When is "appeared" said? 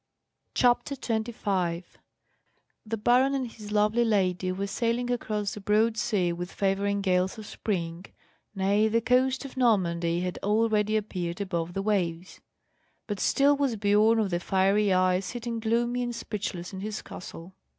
10.97-11.39